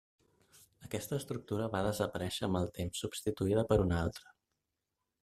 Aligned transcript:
Aquesta 0.85 1.19
estructura 1.23 1.67
va 1.75 1.83
desaparèixer 1.87 2.47
amb 2.49 2.61
el 2.63 2.67
temps, 2.79 3.05
substituïda 3.05 3.67
per 3.73 3.79
una 3.85 4.01
altra. 4.07 4.35